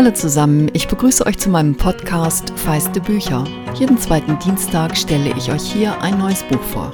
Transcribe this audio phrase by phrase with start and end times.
[0.00, 3.44] Hallo zusammen, ich begrüße euch zu meinem Podcast Feiste Bücher.
[3.74, 6.90] Jeden zweiten Dienstag stelle ich euch hier ein neues Buch vor.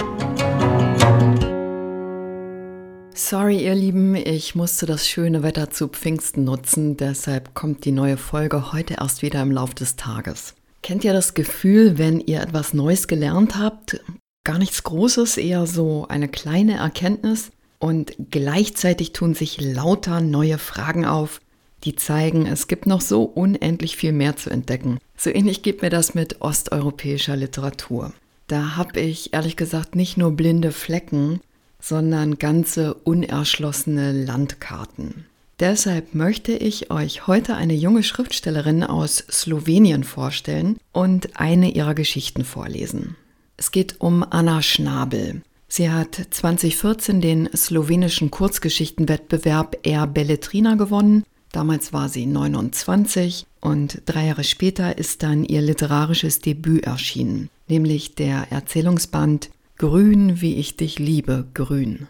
[3.14, 8.16] Sorry, ihr Lieben, ich musste das schöne Wetter zu Pfingsten nutzen, deshalb kommt die neue
[8.16, 10.56] Folge heute erst wieder im Lauf des Tages.
[10.82, 14.00] Kennt ihr das Gefühl, wenn ihr etwas Neues gelernt habt?
[14.42, 21.04] Gar nichts Großes, eher so eine kleine Erkenntnis und gleichzeitig tun sich lauter neue Fragen
[21.04, 21.40] auf,
[21.84, 24.98] die zeigen, es gibt noch so unendlich viel mehr zu entdecken.
[25.16, 28.12] So ähnlich geht mir das mit osteuropäischer Literatur.
[28.48, 31.40] Da habe ich ehrlich gesagt nicht nur blinde Flecken,
[31.80, 35.26] sondern ganze unerschlossene Landkarten.
[35.58, 42.44] Deshalb möchte ich euch heute eine junge Schriftstellerin aus Slowenien vorstellen und eine ihrer Geschichten
[42.44, 43.16] vorlesen.
[43.56, 45.40] Es geht um Anna Schnabel.
[45.68, 51.24] Sie hat 2014 den slowenischen Kurzgeschichtenwettbewerb Air Belletrina gewonnen
[51.56, 58.14] Damals war sie 29 und drei Jahre später ist dann ihr literarisches Debüt erschienen, nämlich
[58.14, 59.48] der Erzählungsband
[59.78, 62.08] Grün, wie ich dich liebe, Grün.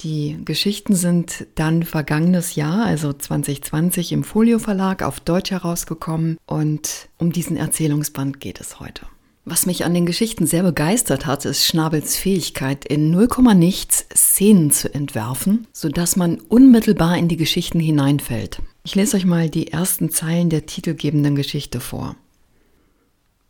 [0.00, 7.08] Die Geschichten sind dann vergangenes Jahr, also 2020, im Folio Verlag auf Deutsch herausgekommen und
[7.16, 9.06] um diesen Erzählungsband geht es heute.
[9.46, 14.70] Was mich an den Geschichten sehr begeistert hat, ist Schnabels Fähigkeit, in 0, nichts Szenen
[14.70, 18.62] zu entwerfen, sodass man unmittelbar in die Geschichten hineinfällt.
[18.84, 22.16] Ich lese euch mal die ersten Zeilen der titelgebenden Geschichte vor.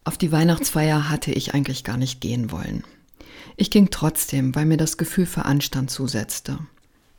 [0.03, 2.83] Auf die Weihnachtsfeier hatte ich eigentlich gar nicht gehen wollen.
[3.57, 6.59] Ich ging trotzdem, weil mir das Gefühl für Anstand zusetzte.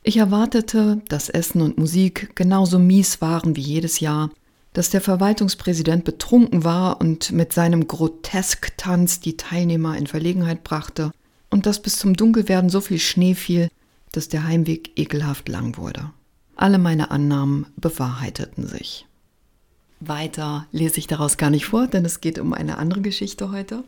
[0.02, 4.30] Ich erwartete, dass Essen und Musik genauso mies waren wie jedes Jahr,
[4.76, 11.12] dass der Verwaltungspräsident betrunken war und mit seinem Grotesk-Tanz die Teilnehmer in Verlegenheit brachte
[11.48, 13.70] und dass bis zum Dunkelwerden so viel Schnee fiel,
[14.12, 16.10] dass der Heimweg ekelhaft lang wurde.
[16.56, 19.06] Alle meine Annahmen bewahrheiteten sich.
[20.00, 23.82] Weiter lese ich daraus gar nicht vor, denn es geht um eine andere Geschichte heute.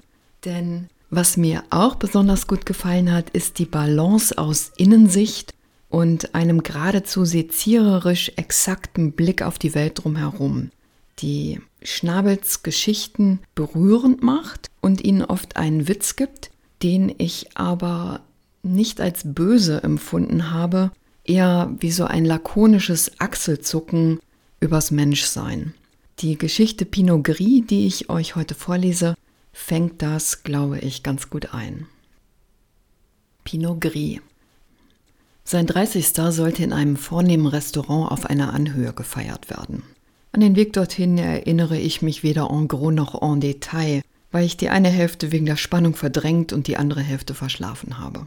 [0.47, 5.53] Denn was mir auch besonders gut gefallen hat, ist die Balance aus Innensicht
[5.91, 10.71] und einem geradezu seziererisch exakten Blick auf die Welt drumherum
[11.19, 16.51] die Schnabels Geschichten berührend macht und ihnen oft einen Witz gibt,
[16.83, 18.21] den ich aber
[18.63, 20.91] nicht als böse empfunden habe,
[21.25, 24.21] eher wie so ein lakonisches Achselzucken
[24.61, 25.75] übers Menschsein.
[26.21, 29.15] Die Geschichte Pinot Gris, die ich euch heute vorlese,
[29.53, 31.87] fängt das, glaube ich, ganz gut ein.
[33.45, 34.21] Pinot Gris.
[35.45, 36.09] Sein 30.
[36.31, 39.83] sollte in einem vornehmen Restaurant auf einer Anhöhe gefeiert werden.
[40.33, 44.57] An den Weg dorthin erinnere ich mich weder en gros noch en Detail, weil ich
[44.57, 48.27] die eine Hälfte wegen der Spannung verdrängt und die andere Hälfte verschlafen habe.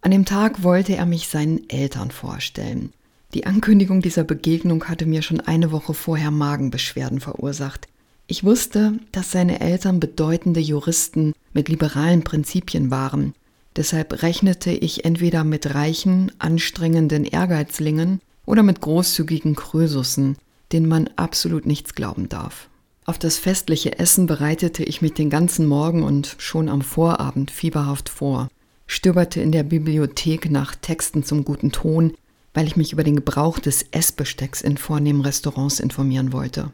[0.00, 2.92] An dem Tag wollte er mich seinen Eltern vorstellen.
[3.34, 7.88] Die Ankündigung dieser Begegnung hatte mir schon eine Woche vorher Magenbeschwerden verursacht.
[8.26, 13.34] Ich wusste, dass seine Eltern bedeutende Juristen mit liberalen Prinzipien waren.
[13.76, 20.36] Deshalb rechnete ich entweder mit reichen, anstrengenden Ehrgeizlingen oder mit großzügigen Krösussen,
[20.74, 22.68] denen man absolut nichts glauben darf.
[23.06, 28.08] Auf das festliche Essen bereitete ich mich den ganzen Morgen und schon am Vorabend fieberhaft
[28.08, 28.48] vor,
[28.86, 32.14] stöberte in der Bibliothek nach Texten zum guten Ton,
[32.54, 36.70] weil ich mich über den Gebrauch des Essbestecks in vornehmen Restaurants informieren wollte.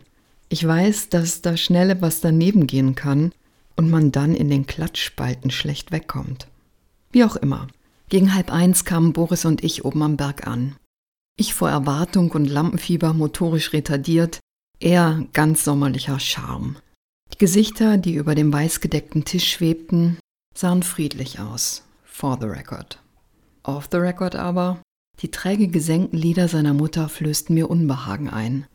[0.49, 3.33] Ich weiß, dass da schnell etwas daneben gehen kann
[3.77, 6.49] und man dann in den Klatschspalten schlecht wegkommt.
[7.13, 7.69] Wie auch immer.
[8.09, 10.77] Gegen halb eins kamen Boris und ich oben am Berg an.
[11.41, 14.41] Ich vor Erwartung und Lampenfieber motorisch retardiert,
[14.79, 16.77] er ganz sommerlicher Charme.
[17.33, 20.19] Die Gesichter, die über dem weißgedeckten Tisch schwebten,
[20.55, 22.99] sahen friedlich aus, for the record.
[23.63, 24.83] Off the record aber,
[25.21, 28.67] die träge gesenkten Lider seiner Mutter flößten mir Unbehagen ein.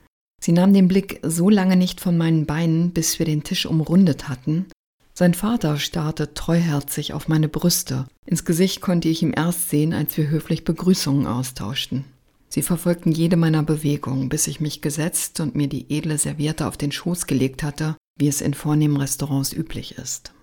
[0.42, 4.28] Sie nahm den Blick so lange nicht von meinen Beinen, bis wir den Tisch umrundet
[4.28, 4.66] hatten.
[5.14, 8.08] Sein Vater starrte treuherzig auf meine Brüste.
[8.26, 12.06] Ins Gesicht konnte ich ihm erst sehen, als wir höflich Begrüßungen austauschten.
[12.50, 16.78] Sie verfolgten jede meiner Bewegungen, bis ich mich gesetzt und mir die edle Serviette auf
[16.78, 20.34] den Schoß gelegt hatte, wie es in vornehmen Restaurants üblich ist.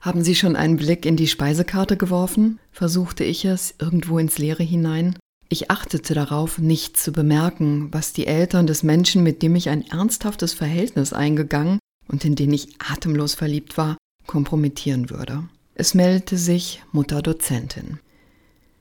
[0.00, 2.58] Haben Sie schon einen Blick in die Speisekarte geworfen?
[2.72, 5.18] versuchte ich es, irgendwo ins Leere hinein.
[5.50, 9.86] Ich achtete darauf, nichts zu bemerken, was die Eltern des Menschen, mit dem ich ein
[9.86, 11.78] ernsthaftes Verhältnis eingegangen
[12.08, 13.96] und in den ich atemlos verliebt war,
[14.26, 15.48] kompromittieren würde.
[15.74, 17.98] Es meldete sich Mutter Dozentin.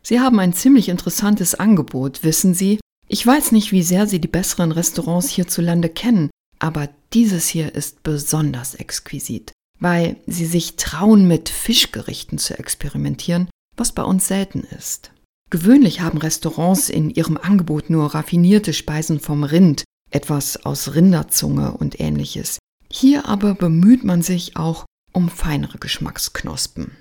[0.02, 2.80] Sie haben ein ziemlich interessantes Angebot, wissen Sie.
[3.08, 6.30] Ich weiß nicht, wie sehr Sie die besseren Restaurants hierzulande kennen,
[6.60, 13.94] aber dieses hier ist besonders exquisit, weil Sie sich trauen, mit Fischgerichten zu experimentieren, was
[13.94, 15.12] bei uns selten ist.
[15.50, 22.00] Gewöhnlich haben Restaurants in ihrem Angebot nur raffinierte Speisen vom Rind, etwas aus Rinderzunge und
[22.00, 22.60] ähnliches.
[22.92, 26.92] Hier aber bemüht man sich auch um feinere Geschmacksknospen.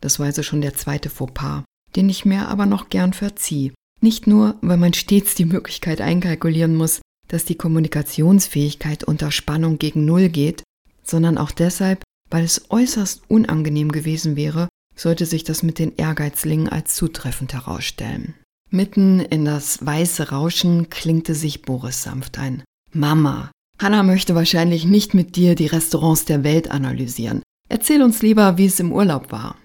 [0.00, 1.62] Das war also schon der zweite Fauxpas,
[1.96, 3.72] den ich mir aber noch gern verzieh.
[4.00, 10.04] Nicht nur, weil man stets die Möglichkeit einkalkulieren muss, dass die Kommunikationsfähigkeit unter Spannung gegen
[10.04, 10.62] Null geht,
[11.02, 16.68] sondern auch deshalb, weil es äußerst unangenehm gewesen wäre, sollte sich das mit den Ehrgeizlingen
[16.68, 18.34] als zutreffend herausstellen.
[18.70, 22.62] Mitten in das weiße Rauschen klingte sich Boris sanft ein.
[22.92, 23.50] Mama,
[23.80, 27.42] Hanna möchte wahrscheinlich nicht mit dir die Restaurants der Welt analysieren.
[27.68, 29.56] Erzähl uns lieber, wie es im Urlaub war.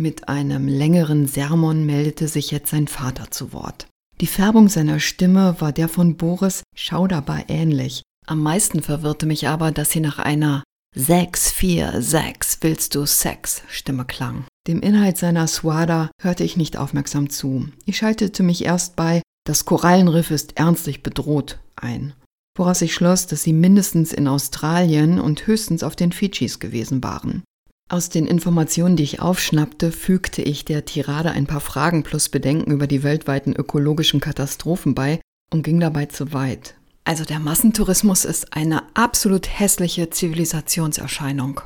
[0.00, 3.86] Mit einem längeren Sermon meldete sich jetzt sein Vater zu Wort.
[4.22, 8.00] Die Färbung seiner Stimme war der von Boris schauderbar ähnlich.
[8.26, 10.62] Am meisten verwirrte mich aber, dass sie nach einer
[10.96, 13.60] Sechs, vier, sechs, willst du Sex?
[13.68, 14.46] Stimme klang.
[14.66, 17.68] Dem Inhalt seiner Swada hörte ich nicht aufmerksam zu.
[17.84, 22.14] Ich schaltete mich erst bei Das Korallenriff ist ernstlich bedroht ein,
[22.56, 27.42] woraus ich schloss, dass sie mindestens in Australien und höchstens auf den Fidschis gewesen waren.
[27.90, 32.70] Aus den Informationen, die ich aufschnappte, fügte ich der Tirade ein paar Fragen plus Bedenken
[32.70, 35.20] über die weltweiten ökologischen Katastrophen bei
[35.52, 36.76] und ging dabei zu weit.
[37.02, 41.62] Also der Massentourismus ist eine absolut hässliche Zivilisationserscheinung.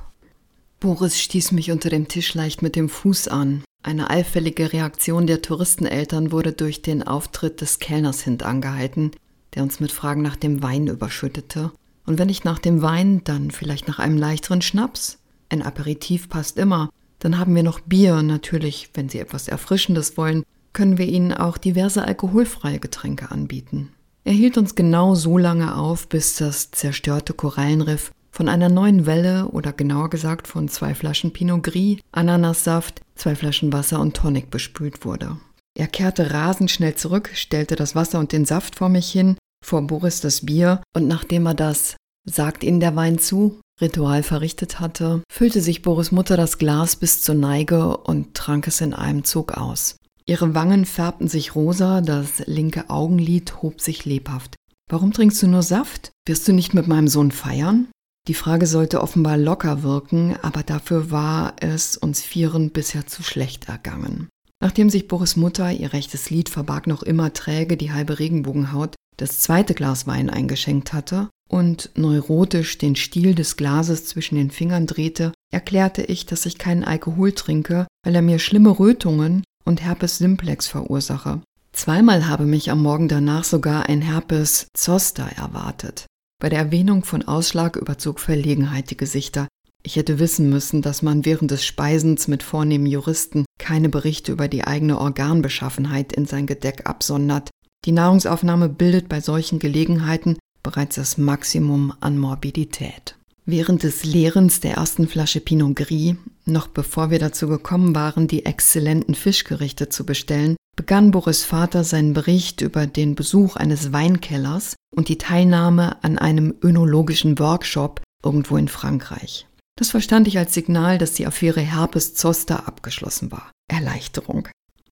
[0.81, 3.63] Boris stieß mich unter dem Tisch leicht mit dem Fuß an.
[3.83, 9.11] Eine allfällige Reaktion der Touristeneltern wurde durch den Auftritt des Kellners hintangehalten,
[9.55, 11.71] der uns mit Fragen nach dem Wein überschüttete.
[12.07, 15.19] Und wenn nicht nach dem Wein, dann vielleicht nach einem leichteren Schnaps.
[15.55, 16.91] Ein Aperitif passt immer.
[17.21, 20.43] Dann haben wir noch Bier, natürlich, wenn Sie etwas Erfrischendes wollen,
[20.73, 23.91] können wir Ihnen auch diverse alkoholfreie Getränke anbieten.
[24.25, 29.47] Er hielt uns genau so lange auf, bis das zerstörte Korallenriff von einer neuen Welle
[29.47, 35.05] oder genauer gesagt von zwei Flaschen Pinot Gris, Ananassaft, zwei Flaschen Wasser und Tonic bespült
[35.05, 35.37] wurde.
[35.79, 39.83] Er kehrte rasend schnell zurück, stellte das Wasser und den Saft vor mich hin, vor
[39.83, 45.23] Boris das Bier und nachdem er das sagt Ihnen der Wein zu, Ritual verrichtet hatte,
[45.29, 49.53] füllte sich Boris Mutter das Glas bis zur Neige und trank es in einem Zug
[49.53, 49.97] aus.
[50.27, 54.55] Ihre Wangen färbten sich rosa, das linke Augenlid hob sich lebhaft.
[54.89, 56.13] Warum trinkst du nur Saft?
[56.27, 57.89] Wirst du nicht mit meinem Sohn feiern?
[58.29, 63.69] Die Frage sollte offenbar locker wirken, aber dafür war es uns Vieren bisher zu schlecht
[63.69, 64.29] ergangen.
[64.63, 69.41] Nachdem sich Boris Mutter, ihr rechtes Lied verbarg noch immer träge die halbe Regenbogenhaut, das
[69.41, 75.33] zweite Glas Wein eingeschenkt hatte und neurotisch den Stiel des Glases zwischen den Fingern drehte,
[75.53, 80.67] erklärte ich, dass ich keinen Alkohol trinke, weil er mir schlimme Rötungen und Herpes simplex
[80.67, 81.43] verursache.
[81.73, 86.07] Zweimal habe mich am Morgen danach sogar ein Herpes zoster erwartet.
[86.43, 89.47] Bei der Erwähnung von Ausschlag überzog Verlegenheit die Gesichter.
[89.85, 94.49] Ich hätte wissen müssen, dass man während des Speisens mit vornehmen Juristen keine Berichte über
[94.49, 97.51] die eigene Organbeschaffenheit in sein Gedeck absondert.
[97.85, 103.17] Die Nahrungsaufnahme bildet bei solchen Gelegenheiten bereits das Maximum an Morbidität.
[103.47, 106.17] Während des Leerens der ersten Flasche Pinot Gris,
[106.47, 112.15] noch bevor wir dazu gekommen waren, die exzellenten Fischgerichte zu bestellen, begann Boris Vater seinen
[112.15, 118.69] Bericht über den Besuch eines Weinkellers und die Teilnahme an einem önologischen Workshop irgendwo in
[118.69, 119.47] Frankreich.
[119.77, 123.51] Das verstand ich als Signal, dass die Affäre Herpes Zoster abgeschlossen war.
[123.69, 124.49] Erleichterung.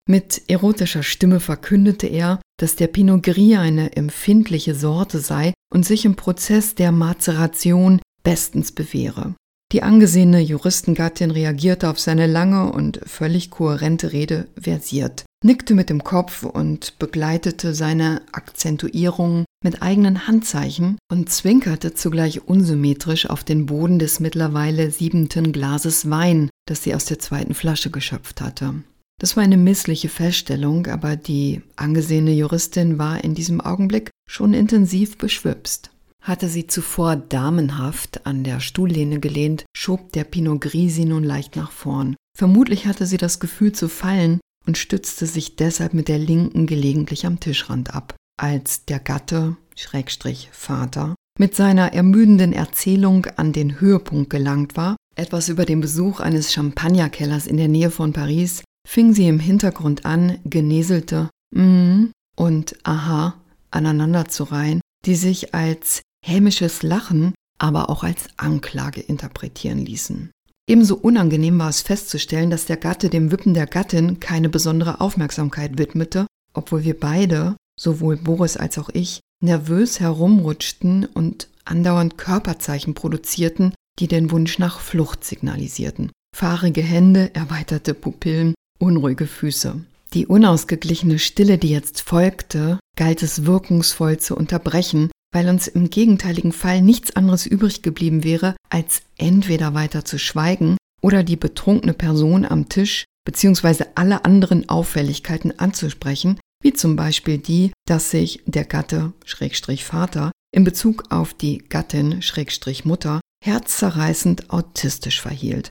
[0.09, 6.05] Mit erotischer Stimme verkündete er, dass der Pinot Gris eine empfindliche Sorte sei und sich
[6.05, 9.35] im Prozess der Mazeration bestens bewähre.
[9.73, 16.05] Die angesehene Juristengattin reagierte auf seine lange und völlig kohärente Rede versiert, nickte mit dem
[16.05, 23.99] Kopf und begleitete seine Akzentuierungen mit eigenen Handzeichen und zwinkerte zugleich unsymmetrisch auf den Boden
[23.99, 28.75] des mittlerweile siebenten Glases Wein, das sie aus der zweiten Flasche geschöpft hatte.
[29.21, 35.19] Das war eine missliche Feststellung, aber die angesehene Juristin war in diesem Augenblick schon intensiv
[35.19, 35.91] beschwipst.
[36.23, 41.57] Hatte sie zuvor damenhaft an der Stuhllehne gelehnt, schob der Pinot Gris sie nun leicht
[41.57, 42.17] nach vorn.
[42.37, 47.27] Vermutlich hatte sie das Gefühl zu fallen und stützte sich deshalb mit der linken gelegentlich
[47.27, 48.15] am Tischrand ab.
[48.41, 55.49] Als der Gatte, Schrägstrich Vater, mit seiner ermüdenden Erzählung an den Höhepunkt gelangt war, etwas
[55.49, 60.39] über den Besuch eines Champagnerkellers in der Nähe von Paris, fing sie im Hintergrund an,
[60.45, 63.35] geneselte mm und aha
[63.71, 70.31] aneinander zu reihen, die sich als hämisches Lachen aber auch als Anklage interpretieren ließen.
[70.69, 75.79] Ebenso unangenehm war es festzustellen, dass der Gatte dem Wippen der Gattin keine besondere Aufmerksamkeit
[75.79, 83.75] widmete, obwohl wir beide, sowohl Boris als auch ich, nervös herumrutschten und andauernd Körperzeichen produzierten,
[83.99, 86.11] die den Wunsch nach Flucht signalisierten.
[86.35, 89.81] Fahrige Hände, erweiterte Pupillen, unruhige Füße.
[90.13, 96.53] Die unausgeglichene Stille, die jetzt folgte, galt es wirkungsvoll zu unterbrechen, weil uns im gegenteiligen
[96.53, 102.45] Fall nichts anderes übrig geblieben wäre, als entweder weiter zu schweigen oder die betrunkene Person
[102.45, 103.85] am Tisch bzw.
[103.95, 110.65] alle anderen Auffälligkeiten anzusprechen, wie zum Beispiel die, dass sich der Gatte Schrägstrich Vater in
[110.65, 115.71] Bezug auf die Gattin Schrägstrich Mutter herzzerreißend autistisch verhielt.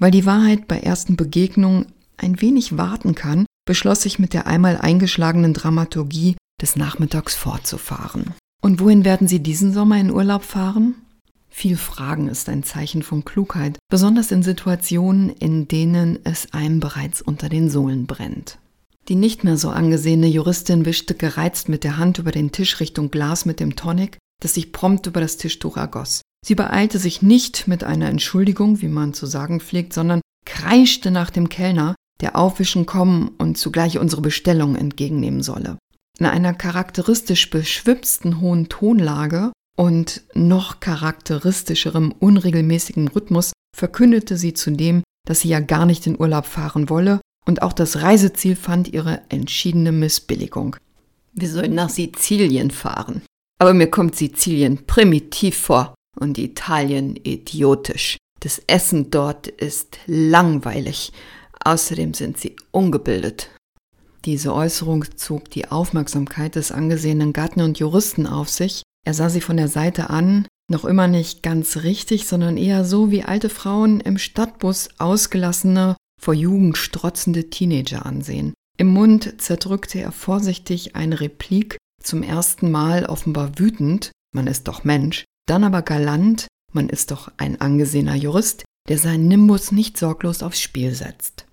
[0.00, 4.76] Weil die Wahrheit bei ersten Begegnungen ein wenig warten kann, beschloss ich mit der einmal
[4.76, 8.34] eingeschlagenen Dramaturgie des Nachmittags fortzufahren.
[8.62, 10.94] Und wohin werden Sie diesen Sommer in Urlaub fahren?
[11.48, 17.20] Viel Fragen ist ein Zeichen von Klugheit, besonders in Situationen, in denen es einem bereits
[17.20, 18.58] unter den Sohlen brennt.
[19.08, 23.10] Die nicht mehr so angesehene Juristin wischte gereizt mit der Hand über den Tisch Richtung
[23.10, 26.22] Glas mit dem Tonic, das sich prompt über das Tischtuch ergoss.
[26.46, 31.30] Sie beeilte sich nicht mit einer Entschuldigung, wie man zu sagen pflegt, sondern kreischte nach
[31.30, 35.78] dem Kellner, der aufwischen kommen und zugleich unsere Bestellung entgegennehmen solle.
[36.18, 45.40] In einer charakteristisch beschwipsten hohen Tonlage und noch charakteristischerem unregelmäßigem Rhythmus verkündete sie zudem, dass
[45.40, 49.92] sie ja gar nicht in Urlaub fahren wolle und auch das Reiseziel fand ihre entschiedene
[49.92, 50.76] Missbilligung.
[51.32, 53.22] Wir sollen nach Sizilien fahren.
[53.58, 58.16] Aber mir kommt Sizilien primitiv vor und Italien idiotisch.
[58.40, 61.12] Das Essen dort ist langweilig.
[61.64, 63.50] Außerdem sind sie ungebildet.
[64.24, 68.82] Diese Äußerung zog die Aufmerksamkeit des angesehenen Gatten und Juristen auf sich.
[69.06, 73.10] Er sah sie von der Seite an, noch immer nicht ganz richtig, sondern eher so
[73.10, 78.52] wie alte Frauen im Stadtbus ausgelassene, vor Jugend strotzende Teenager ansehen.
[78.76, 84.84] Im Mund zerdrückte er vorsichtig eine Replik, zum ersten Mal offenbar wütend, man ist doch
[84.84, 90.42] Mensch, dann aber galant, man ist doch ein angesehener Jurist, der seinen Nimbus nicht sorglos
[90.42, 91.46] aufs Spiel setzt.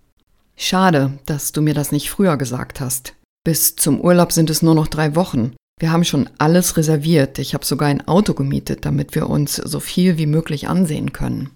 [0.60, 3.14] Schade, dass du mir das nicht früher gesagt hast.
[3.46, 5.54] Bis zum Urlaub sind es nur noch drei Wochen.
[5.80, 7.38] Wir haben schon alles reserviert.
[7.38, 11.52] Ich habe sogar ein Auto gemietet, damit wir uns so viel wie möglich ansehen können.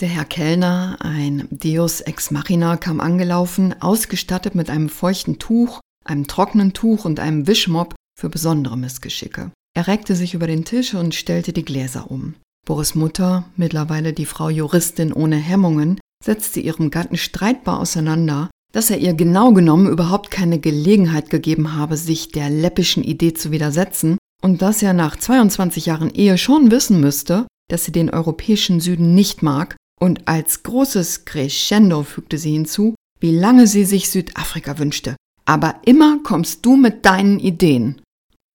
[0.00, 6.26] Der Herr Kellner, ein Deus ex machina, kam angelaufen, ausgestattet mit einem feuchten Tuch, einem
[6.26, 9.50] trockenen Tuch und einem Wischmopp für besondere Missgeschicke.
[9.74, 12.34] Er reckte sich über den Tisch und stellte die Gläser um.
[12.66, 18.98] Boris Mutter, mittlerweile die Frau Juristin ohne Hemmungen, setzte ihrem Gatten streitbar auseinander, dass er
[18.98, 24.62] ihr genau genommen überhaupt keine Gelegenheit gegeben habe, sich der läppischen Idee zu widersetzen und
[24.62, 29.42] dass er nach 22 Jahren Ehe schon wissen müsste, dass sie den europäischen Süden nicht
[29.42, 35.16] mag und als großes Crescendo fügte sie hinzu, wie lange sie sich Südafrika wünschte.
[35.44, 38.00] Aber immer kommst du mit deinen Ideen.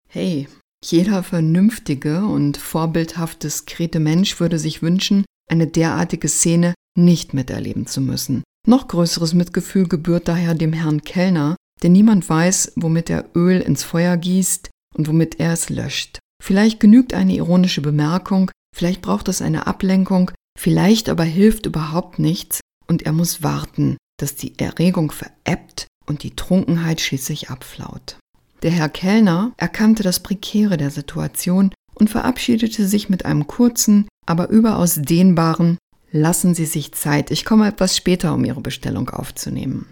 [0.09, 0.49] Hey,
[0.85, 8.01] jeder vernünftige und vorbildhaft diskrete Mensch würde sich wünschen, eine derartige Szene nicht miterleben zu
[8.01, 8.43] müssen.
[8.67, 13.85] Noch größeres Mitgefühl gebührt daher dem Herrn Kellner, denn niemand weiß, womit er Öl ins
[13.85, 16.19] Feuer gießt und womit er es löscht.
[16.43, 22.61] Vielleicht genügt eine ironische Bemerkung, vielleicht braucht es eine Ablenkung, vielleicht aber hilft überhaupt nichts
[22.87, 28.19] und er muss warten, dass die Erregung verebbt und die Trunkenheit schließlich abflaut.
[28.63, 34.49] Der Herr Kellner erkannte das Prekäre der Situation und verabschiedete sich mit einem kurzen, aber
[34.49, 35.79] überaus dehnbaren
[36.13, 39.87] Lassen Sie sich Zeit, ich komme etwas später, um Ihre Bestellung aufzunehmen.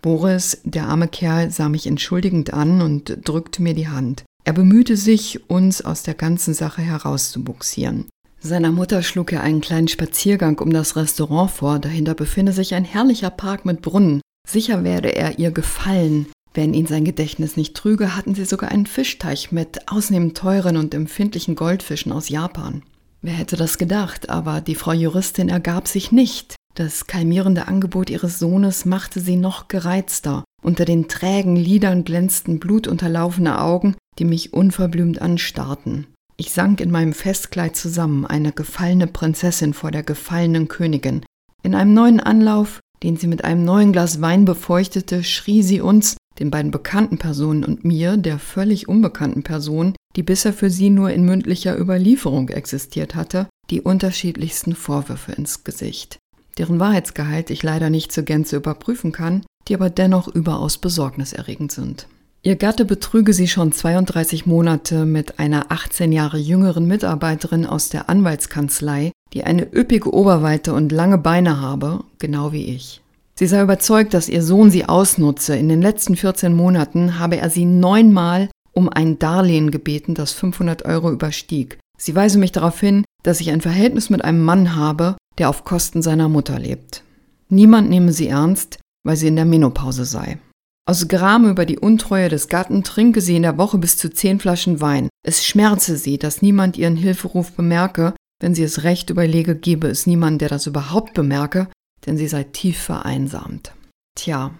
[0.00, 4.24] Boris, der arme Kerl, sah mich entschuldigend an und drückte mir die Hand.
[4.44, 8.06] Er bemühte sich, uns aus der ganzen Sache herauszubuxieren.
[8.40, 12.84] Seiner Mutter schlug er einen kleinen Spaziergang um das Restaurant vor, dahinter befinde sich ein
[12.84, 14.20] herrlicher Park mit Brunnen.
[14.48, 16.26] Sicher werde er ihr gefallen.
[16.54, 20.94] Wenn ihn sein Gedächtnis nicht trüge, hatten sie sogar einen Fischteich mit ausnehmend teuren und
[20.94, 22.82] empfindlichen Goldfischen aus Japan.
[23.20, 26.54] Wer hätte das gedacht, aber die Frau Juristin ergab sich nicht.
[26.74, 30.44] Das kalmierende Angebot ihres Sohnes machte sie noch gereizter.
[30.62, 36.06] Unter den trägen Lidern glänzten blutunterlaufene Augen, die mich unverblümt anstarrten.
[36.36, 41.24] Ich sank in meinem Festkleid zusammen, eine gefallene Prinzessin vor der gefallenen Königin.
[41.64, 46.16] In einem neuen Anlauf, den sie mit einem neuen Glas Wein befeuchtete, schrie sie uns,
[46.38, 51.10] den beiden bekannten Personen und mir, der völlig unbekannten Person, die bisher für sie nur
[51.10, 56.18] in mündlicher Überlieferung existiert hatte, die unterschiedlichsten Vorwürfe ins Gesicht,
[56.56, 62.06] deren Wahrheitsgehalt ich leider nicht zur Gänze überprüfen kann, die aber dennoch überaus besorgniserregend sind.
[62.42, 68.08] Ihr Gatte betrüge sie schon 32 Monate mit einer 18 Jahre jüngeren Mitarbeiterin aus der
[68.08, 73.02] Anwaltskanzlei, die eine üppige Oberweite und lange Beine habe, genau wie ich.
[73.34, 75.56] Sie sei überzeugt, dass ihr Sohn sie ausnutze.
[75.56, 80.84] In den letzten 14 Monaten habe er sie neunmal um ein Darlehen gebeten, das 500
[80.84, 81.78] Euro überstieg.
[81.98, 85.64] Sie weise mich darauf hin, dass ich ein Verhältnis mit einem Mann habe, der auf
[85.64, 87.02] Kosten seiner Mutter lebt.
[87.48, 90.38] Niemand nehme sie ernst, weil sie in der Menopause sei.
[90.86, 94.38] Aus Gram über die Untreue des Gatten trinke sie in der Woche bis zu zehn
[94.38, 95.08] Flaschen Wein.
[95.26, 100.06] Es schmerze sie, dass niemand ihren Hilferuf bemerke, wenn sie es recht überlege, gebe es
[100.06, 101.68] niemand, der das überhaupt bemerke,
[102.06, 103.72] denn sie sei tief vereinsamt.
[104.14, 104.52] Tja,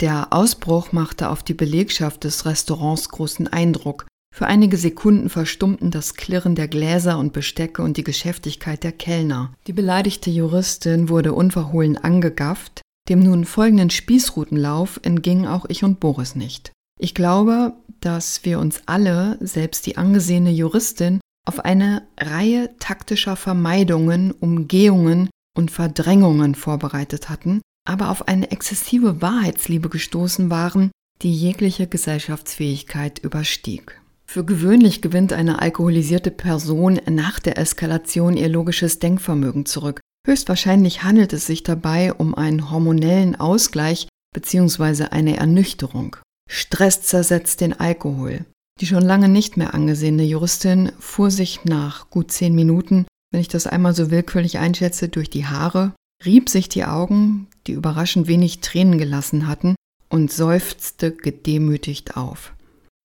[0.00, 4.06] der Ausbruch machte auf die Belegschaft des Restaurants großen Eindruck.
[4.34, 9.54] Für einige Sekunden verstummten das Klirren der Gläser und Bestecke und die Geschäftigkeit der Kellner.
[9.68, 16.34] Die beleidigte Juristin wurde unverhohlen angegafft, dem nun folgenden Spießrutenlauf entgingen auch ich und Boris
[16.34, 16.72] nicht.
[16.98, 24.32] Ich glaube, dass wir uns alle, selbst die angesehene Juristin, auf eine Reihe taktischer Vermeidungen,
[24.32, 30.90] Umgehungen und Verdrängungen vorbereitet hatten, aber auf eine exzessive Wahrheitsliebe gestoßen waren,
[31.22, 34.00] die jegliche Gesellschaftsfähigkeit überstieg.
[34.26, 41.32] Für gewöhnlich gewinnt eine alkoholisierte Person nach der Eskalation ihr logisches Denkvermögen zurück, Höchstwahrscheinlich handelt
[41.34, 45.04] es sich dabei um einen hormonellen Ausgleich bzw.
[45.10, 46.16] eine Ernüchterung.
[46.50, 48.44] Stress zersetzt den Alkohol.
[48.80, 53.48] Die schon lange nicht mehr angesehene Juristin fuhr sich nach gut zehn Minuten, wenn ich
[53.48, 55.92] das einmal so willkürlich einschätze, durch die Haare,
[56.24, 59.74] rieb sich die Augen, die überraschend wenig Tränen gelassen hatten,
[60.08, 62.54] und seufzte gedemütigt auf.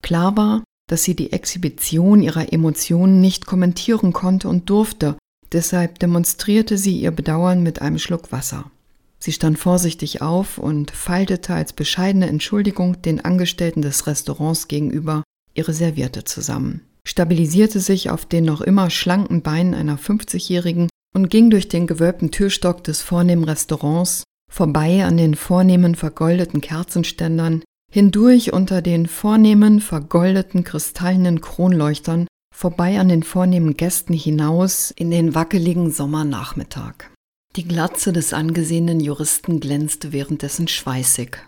[0.02, 5.16] Klar war, dass sie die Exhibition ihrer Emotionen nicht kommentieren konnte und durfte,
[5.52, 8.70] Deshalb demonstrierte sie ihr Bedauern mit einem Schluck Wasser.
[9.18, 15.22] Sie stand vorsichtig auf und faltete als bescheidene Entschuldigung den Angestellten des Restaurants gegenüber
[15.54, 21.50] ihre Serviette zusammen, stabilisierte sich auf den noch immer schlanken Beinen einer 50-Jährigen und ging
[21.50, 28.82] durch den gewölbten Türstock des vornehmen Restaurants, vorbei an den vornehmen vergoldeten Kerzenständern, hindurch unter
[28.82, 37.10] den vornehmen vergoldeten kristallenen Kronleuchtern vorbei an den vornehmen Gästen hinaus in den wackeligen Sommernachmittag.
[37.56, 41.38] Die Glatze des angesehenen Juristen glänzte währenddessen schweißig.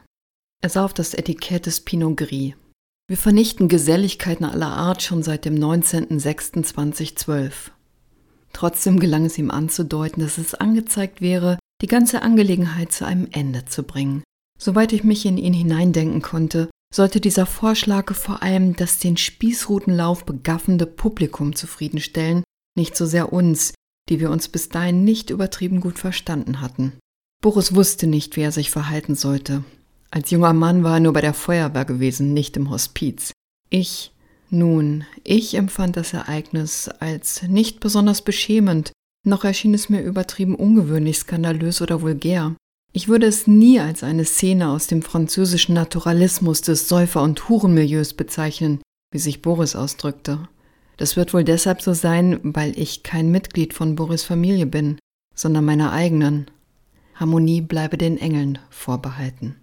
[0.63, 2.55] Er sah auf das Etikett des Pinot Gris.
[3.07, 7.53] Wir vernichten Geselligkeiten aller Art schon seit dem 19.06.2012.
[8.55, 13.65] Trotzdem gelang es ihm anzudeuten, dass es angezeigt wäre, die ganze Angelegenheit zu einem Ende
[13.65, 14.23] zu bringen.
[14.59, 20.25] Soweit ich mich in ihn hineindenken konnte, sollte dieser Vorschlag vor allem das den Spießrutenlauf
[20.25, 22.45] begaffende Publikum zufriedenstellen,
[22.77, 23.75] nicht so sehr uns,
[24.09, 26.93] die wir uns bis dahin nicht übertrieben gut verstanden hatten.
[27.43, 29.65] Boris wusste nicht, wie er sich verhalten sollte.
[30.11, 33.33] Als junger Mann war er nur bei der Feuerwehr gewesen, nicht im Hospiz.
[33.71, 34.13] Ich,
[34.51, 38.93] nun, ich empfand das Ereignis als nicht besonders beschämend,
[39.25, 42.55] noch erschien es mir übertrieben ungewöhnlich, skandalös oder vulgär.
[42.93, 48.15] Ich würde es nie als eine Szene aus dem französischen Naturalismus des Säufer- und Hurenmilieus
[48.15, 50.49] bezeichnen, wie sich Boris ausdrückte.
[50.97, 54.99] Das wird wohl deshalb so sein, weil ich kein Mitglied von Boris Familie bin,
[55.35, 56.47] sondern meiner eigenen.
[57.17, 59.57] Harmonie bleibe den Engeln vorbehalten.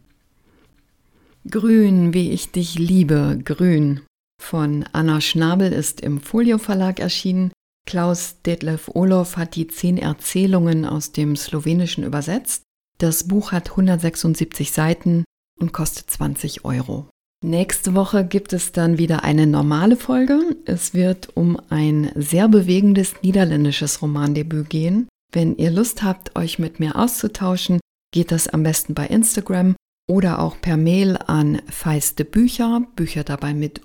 [1.49, 4.01] Grün, wie ich dich liebe, grün.
[4.41, 7.51] Von Anna Schnabel ist im Folio Verlag erschienen.
[7.91, 12.63] Klaus Detlef Olof hat die zehn Erzählungen aus dem Slowenischen übersetzt.
[12.99, 15.25] Das Buch hat 176 Seiten
[15.59, 17.09] und kostet 20 Euro.
[17.43, 20.39] Nächste Woche gibt es dann wieder eine normale Folge.
[20.63, 25.09] Es wird um ein sehr bewegendes niederländisches Romandebüt gehen.
[25.33, 27.81] Wenn ihr Lust habt, euch mit mir auszutauschen,
[28.13, 29.75] geht das am besten bei Instagram
[30.07, 33.81] oder auch per Mail an feiste Bücher, Bücher dabei mit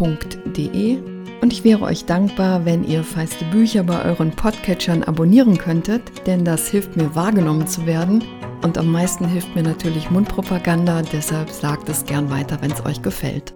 [0.00, 0.98] ue.gmx.de.
[1.42, 6.44] Und ich wäre euch dankbar, wenn ihr feiste Bücher bei euren Podcatchern abonnieren könntet, denn
[6.44, 8.24] das hilft mir wahrgenommen zu werden.
[8.62, 13.02] Und am meisten hilft mir natürlich Mundpropaganda, deshalb sagt es gern weiter, wenn es euch
[13.02, 13.55] gefällt.